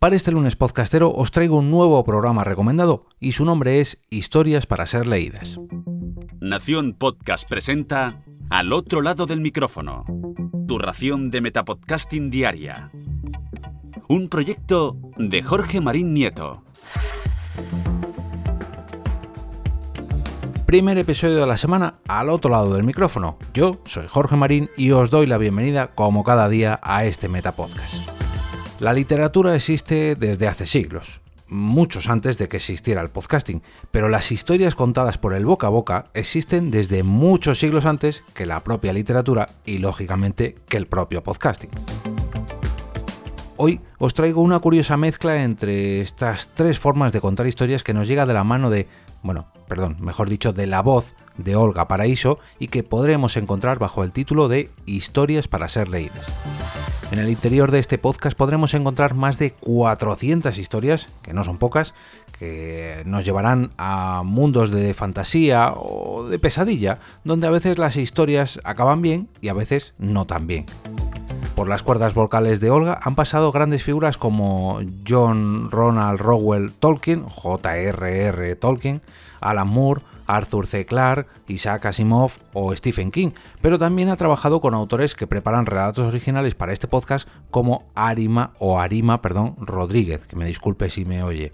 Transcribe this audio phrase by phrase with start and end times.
[0.00, 4.64] Para este lunes podcastero os traigo un nuevo programa recomendado y su nombre es Historias
[4.64, 5.60] para ser leídas.
[6.40, 10.06] Nación Podcast presenta Al otro lado del micrófono,
[10.66, 12.90] tu ración de Metapodcasting diaria.
[14.08, 16.64] Un proyecto de Jorge Marín Nieto.
[20.64, 23.36] Primer episodio de la semana al otro lado del micrófono.
[23.52, 28.19] Yo soy Jorge Marín y os doy la bienvenida como cada día a este Metapodcast.
[28.80, 34.32] La literatura existe desde hace siglos, muchos antes de que existiera el podcasting, pero las
[34.32, 38.94] historias contadas por el boca a boca existen desde muchos siglos antes que la propia
[38.94, 41.68] literatura y lógicamente que el propio podcasting.
[43.58, 48.08] Hoy os traigo una curiosa mezcla entre estas tres formas de contar historias que nos
[48.08, 48.88] llega de la mano de,
[49.22, 54.04] bueno, perdón, mejor dicho, de la voz de Olga Paraíso y que podremos encontrar bajo
[54.04, 56.26] el título de Historias para ser leídas.
[57.10, 61.58] En el interior de este podcast podremos encontrar más de 400 historias, que no son
[61.58, 61.92] pocas,
[62.38, 68.60] que nos llevarán a mundos de fantasía o de pesadilla, donde a veces las historias
[68.62, 70.66] acaban bien y a veces no tan bien.
[71.60, 77.24] Por las cuerdas vocales de Olga han pasado grandes figuras como John Ronald Rowell Tolkien,
[77.28, 78.56] J.R.R.
[78.56, 79.02] Tolkien,
[79.42, 80.86] Alan Moore, Arthur C.
[80.86, 86.06] Clarke, Isaac Asimov o Stephen King, pero también ha trabajado con autores que preparan relatos
[86.06, 91.22] originales para este podcast como Arima o Arima, perdón, Rodríguez, que me disculpe si me
[91.22, 91.52] oye.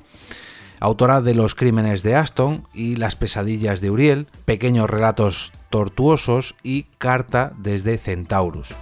[0.79, 6.85] Autora de Los crímenes de Aston y Las pesadillas de Uriel, Pequeños relatos tortuosos y
[6.99, 8.73] Carta desde Centaurus.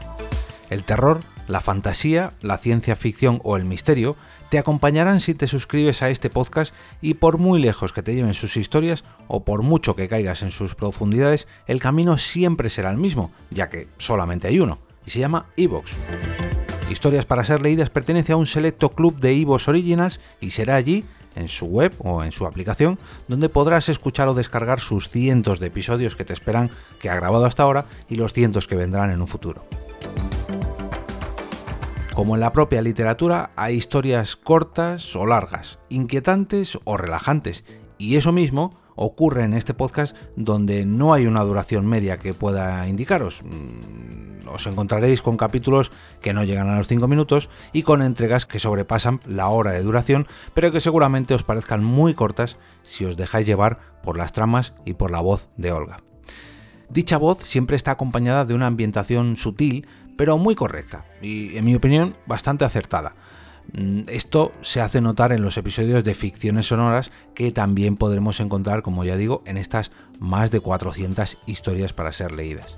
[0.74, 4.16] El terror, la fantasía, la ciencia ficción o el misterio
[4.50, 8.34] te acompañarán si te suscribes a este podcast y por muy lejos que te lleven
[8.34, 12.96] sus historias o por mucho que caigas en sus profundidades, el camino siempre será el
[12.96, 15.92] mismo, ya que solamente hay uno, y se llama Evox.
[16.90, 21.04] Historias para ser leídas pertenece a un selecto club de Evox Originals y será allí,
[21.36, 25.68] en su web o en su aplicación, donde podrás escuchar o descargar sus cientos de
[25.68, 29.20] episodios que te esperan que ha grabado hasta ahora y los cientos que vendrán en
[29.20, 29.64] un futuro.
[32.14, 37.64] Como en la propia literatura, hay historias cortas o largas, inquietantes o relajantes,
[37.98, 42.86] y eso mismo ocurre en este podcast donde no hay una duración media que pueda
[42.86, 43.42] indicaros.
[43.42, 48.46] Mm, os encontraréis con capítulos que no llegan a los 5 minutos y con entregas
[48.46, 53.16] que sobrepasan la hora de duración, pero que seguramente os parezcan muy cortas si os
[53.16, 55.96] dejáis llevar por las tramas y por la voz de Olga.
[56.90, 61.74] Dicha voz siempre está acompañada de una ambientación sutil, pero muy correcta y, en mi
[61.74, 63.14] opinión, bastante acertada.
[63.72, 68.82] Mm, esto se hace notar en los episodios de ficciones sonoras que también podremos encontrar,
[68.82, 72.76] como ya digo, en estas más de 400 historias para ser leídas.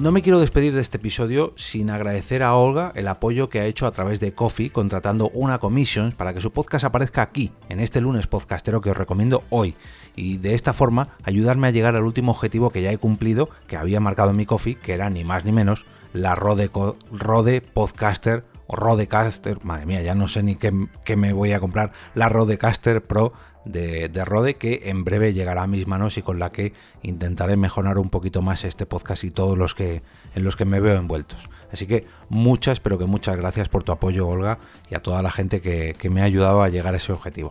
[0.00, 3.66] No me quiero despedir de este episodio sin agradecer a Olga el apoyo que ha
[3.66, 7.80] hecho a través de Coffee contratando una commission para que su podcast aparezca aquí, en
[7.80, 9.76] este lunes podcastero que os recomiendo hoy,
[10.16, 13.76] y de esta forma ayudarme a llegar al último objetivo que ya he cumplido, que
[13.76, 15.84] había marcado en mi Coffee, que era ni más ni menos
[16.14, 16.70] la Rode,
[17.10, 20.72] Rode Podcaster o Rodecaster, madre mía, ya no sé ni qué,
[21.16, 23.34] me voy a comprar, la Rodecaster Pro
[23.66, 27.56] de, de, Rode que en breve llegará a mis manos y con la que intentaré
[27.56, 30.02] mejorar un poquito más este podcast y todos los que
[30.34, 31.50] en los que me veo envueltos.
[31.74, 35.30] Así que muchas, pero que muchas gracias por tu apoyo, Olga, y a toda la
[35.30, 37.50] gente que, que me ha ayudado a llegar a ese objetivo.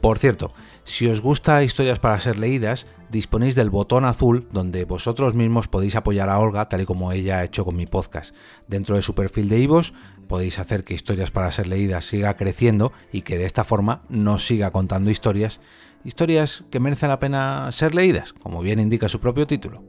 [0.00, 0.52] Por cierto,
[0.84, 5.94] si os gusta historias para ser leídas, disponéis del botón azul donde vosotros mismos podéis
[5.96, 8.34] apoyar a Olga tal y como ella ha hecho con mi podcast.
[8.66, 9.92] Dentro de su perfil de Ivos
[10.26, 14.46] podéis hacer que historias para ser leídas siga creciendo y que de esta forma nos
[14.46, 15.60] siga contando historias
[16.04, 19.84] historias que merecen la pena ser leídas, como bien indica su propio título.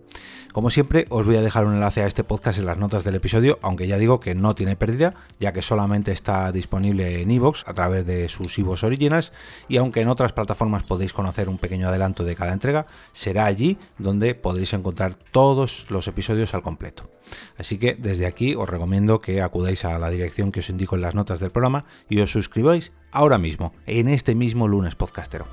[0.52, 3.16] Como siempre, os voy a dejar un enlace a este podcast en las notas del
[3.16, 7.68] episodio, aunque ya digo que no tiene pérdida, ya que solamente está disponible en iVoox
[7.68, 9.32] a través de sus iVoox Originals,
[9.68, 13.78] y aunque en otras plataformas podéis conocer un pequeño adelanto de cada entrega, será allí
[13.98, 17.10] donde podréis encontrar todos los episodios al completo.
[17.58, 21.02] Así que desde aquí os recomiendo que acudáis a la dirección que os indico en
[21.02, 25.46] las notas del programa y os suscribáis ahora mismo, en este mismo lunes podcastero.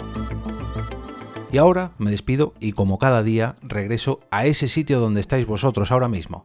[1.51, 5.91] Y ahora me despido y como cada día regreso a ese sitio donde estáis vosotros
[5.91, 6.45] ahora mismo,